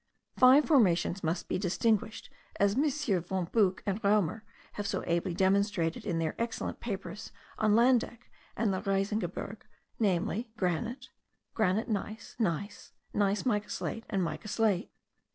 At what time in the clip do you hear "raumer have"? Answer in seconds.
4.03-4.87